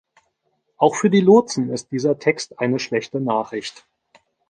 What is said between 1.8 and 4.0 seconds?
dieser Text eine schlechte Nachricht.